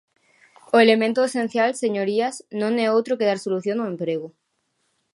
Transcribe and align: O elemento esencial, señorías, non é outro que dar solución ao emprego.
O 0.75 0.77
elemento 0.85 1.19
esencial, 1.29 1.69
señorías, 1.83 2.35
non 2.61 2.71
é 2.85 2.87
outro 2.95 3.17
que 3.17 3.27
dar 3.29 3.39
solución 3.45 3.77
ao 3.79 3.89
emprego. 3.93 4.27